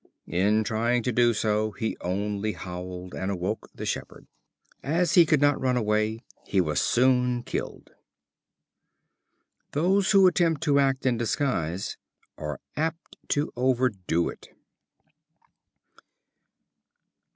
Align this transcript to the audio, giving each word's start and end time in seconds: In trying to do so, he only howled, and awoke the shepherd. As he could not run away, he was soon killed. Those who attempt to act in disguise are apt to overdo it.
In 0.25 0.63
trying 0.63 1.03
to 1.03 1.11
do 1.11 1.31
so, 1.31 1.73
he 1.73 1.95
only 2.01 2.53
howled, 2.53 3.13
and 3.13 3.29
awoke 3.29 3.69
the 3.75 3.85
shepherd. 3.85 4.25
As 4.81 5.13
he 5.13 5.27
could 5.27 5.39
not 5.41 5.61
run 5.61 5.77
away, 5.77 6.23
he 6.47 6.59
was 6.59 6.81
soon 6.81 7.43
killed. 7.43 7.91
Those 9.73 10.09
who 10.09 10.25
attempt 10.25 10.61
to 10.63 10.79
act 10.79 11.05
in 11.05 11.17
disguise 11.17 11.97
are 12.35 12.59
apt 12.75 13.15
to 13.27 13.53
overdo 13.55 14.27
it. 14.29 14.49